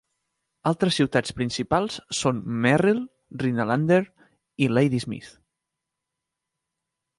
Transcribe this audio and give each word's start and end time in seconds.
Altres 0.69 0.95
ciutats 0.99 1.35
principals 1.41 1.97
són 2.21 2.39
Merrill, 2.63 3.03
Rhinelander 3.43 4.01
i 4.67 4.73
Ladysmith. 4.75 5.31